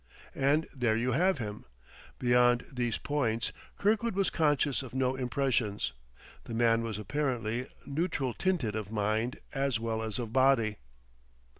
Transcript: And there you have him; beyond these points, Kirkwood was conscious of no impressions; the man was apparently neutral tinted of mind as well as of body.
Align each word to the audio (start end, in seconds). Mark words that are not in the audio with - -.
And 0.33 0.65
there 0.75 0.97
you 0.97 1.11
have 1.11 1.37
him; 1.37 1.63
beyond 2.17 2.65
these 2.73 2.97
points, 2.97 3.51
Kirkwood 3.77 4.15
was 4.15 4.31
conscious 4.31 4.81
of 4.81 4.95
no 4.95 5.15
impressions; 5.15 5.93
the 6.45 6.55
man 6.55 6.81
was 6.81 6.97
apparently 6.97 7.67
neutral 7.85 8.33
tinted 8.33 8.75
of 8.75 8.91
mind 8.91 9.37
as 9.53 9.79
well 9.79 10.01
as 10.01 10.17
of 10.17 10.33
body. 10.33 10.77